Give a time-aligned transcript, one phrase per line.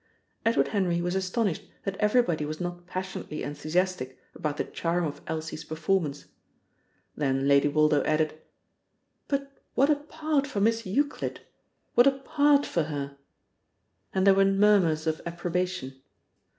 [0.43, 5.63] Edward Henry was astonished that everybody was not passionately enthusiastic about the charm of Elsie's
[5.63, 6.25] performance.
[7.15, 8.33] Then Lady Woldo added:
[9.27, 11.41] "But what a part for Miss Euclid!
[11.93, 13.15] What a part for her!"
[14.11, 16.01] And there were murmurs of approbation.